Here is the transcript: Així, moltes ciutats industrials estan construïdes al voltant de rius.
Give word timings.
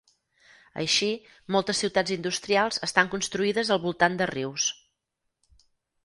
Així, 0.83 1.09
moltes 1.55 1.81
ciutats 1.83 2.13
industrials 2.15 2.81
estan 2.87 3.11
construïdes 3.11 3.69
al 3.75 3.81
voltant 3.83 4.17
de 4.23 4.29
rius. 4.33 4.65